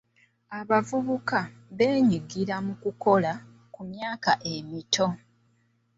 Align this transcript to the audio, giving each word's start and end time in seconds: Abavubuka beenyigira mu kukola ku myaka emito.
Abavubuka 0.59 1.39
beenyigira 1.77 2.55
mu 2.65 2.73
kukola 2.81 3.31
ku 3.73 3.81
myaka 3.89 4.31
emito. 4.53 5.07